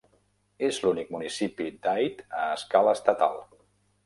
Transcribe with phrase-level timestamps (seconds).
[0.69, 3.41] És l'únic municipi d'Aid a escala estatal.